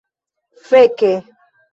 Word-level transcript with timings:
feke 0.67 1.11